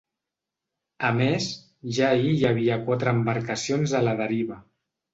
A 1.09 1.11
més, 1.17 1.51
ja 1.99 2.09
ahir 2.15 2.33
hi 2.39 2.49
havia 2.51 2.81
quatre 2.91 3.17
embarcacions 3.21 3.99
a 4.03 4.07
la 4.11 4.21
deriva. 4.27 4.63